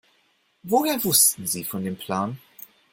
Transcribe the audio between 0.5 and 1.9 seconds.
Woher wussten Sie von